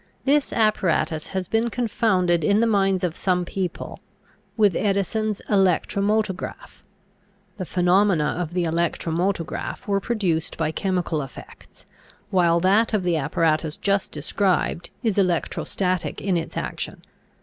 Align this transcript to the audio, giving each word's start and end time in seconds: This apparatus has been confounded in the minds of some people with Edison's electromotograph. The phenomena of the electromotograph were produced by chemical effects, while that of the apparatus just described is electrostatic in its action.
This 0.25 0.51
apparatus 0.51 1.27
has 1.27 1.47
been 1.47 1.69
confounded 1.69 2.43
in 2.43 2.59
the 2.59 2.65
minds 2.65 3.03
of 3.03 3.15
some 3.15 3.45
people 3.45 3.99
with 4.57 4.75
Edison's 4.75 5.43
electromotograph. 5.47 6.81
The 7.57 7.67
phenomena 7.67 8.35
of 8.39 8.55
the 8.55 8.63
electromotograph 8.63 9.85
were 9.87 9.99
produced 9.99 10.57
by 10.57 10.71
chemical 10.71 11.21
effects, 11.21 11.85
while 12.31 12.59
that 12.61 12.95
of 12.95 13.03
the 13.03 13.17
apparatus 13.17 13.77
just 13.77 14.11
described 14.11 14.89
is 15.03 15.19
electrostatic 15.19 16.19
in 16.19 16.35
its 16.35 16.57
action. 16.57 17.03